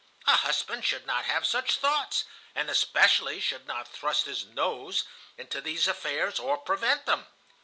A 0.25 0.35
husband 0.37 0.83
should 0.83 1.05
not 1.05 1.25
have 1.25 1.45
such 1.45 1.77
thoughts, 1.77 2.25
and 2.55 2.71
especially 2.71 3.39
should 3.39 3.67
not 3.67 3.87
thrust 3.87 4.25
his 4.25 4.43
nose 4.45 5.03
into 5.37 5.61
these 5.61 5.87
affairs, 5.87 6.39
or 6.39 6.57
prevent 6.57 7.05
them. 7.05 7.27